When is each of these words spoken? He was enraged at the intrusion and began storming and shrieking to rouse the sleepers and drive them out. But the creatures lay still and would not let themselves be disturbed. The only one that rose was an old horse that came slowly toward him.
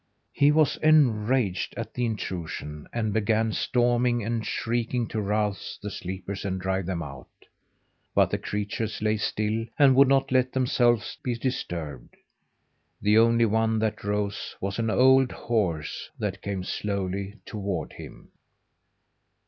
He 0.33 0.51
was 0.51 0.77
enraged 0.77 1.75
at 1.77 1.93
the 1.93 2.05
intrusion 2.05 2.87
and 2.91 3.13
began 3.13 3.53
storming 3.53 4.23
and 4.23 4.43
shrieking 4.43 5.07
to 5.09 5.21
rouse 5.21 5.77
the 5.79 5.91
sleepers 5.91 6.43
and 6.43 6.59
drive 6.59 6.87
them 6.87 7.03
out. 7.03 7.29
But 8.15 8.31
the 8.31 8.39
creatures 8.39 8.99
lay 9.03 9.17
still 9.17 9.67
and 9.77 9.95
would 9.95 10.07
not 10.07 10.31
let 10.31 10.53
themselves 10.53 11.19
be 11.21 11.35
disturbed. 11.35 12.15
The 12.99 13.19
only 13.19 13.45
one 13.45 13.77
that 13.77 14.03
rose 14.03 14.55
was 14.59 14.79
an 14.79 14.89
old 14.89 15.31
horse 15.31 16.09
that 16.17 16.41
came 16.41 16.63
slowly 16.63 17.35
toward 17.45 17.93
him. 17.93 18.31